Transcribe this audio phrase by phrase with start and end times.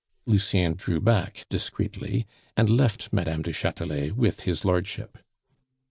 [0.25, 2.25] Lucien drew back discreetly,
[2.57, 3.43] and left Mme.
[3.43, 5.19] du Chatelet with his lordship.